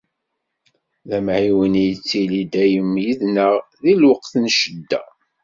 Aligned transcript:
D 1.09 1.11
amɛiwen, 1.17 1.73
ittili 1.89 2.41
dayem 2.51 2.91
yid-neɣ 3.03 3.53
di 3.81 3.93
lweqt 4.01 4.33
n 4.37 4.45
ccedda. 4.55 5.01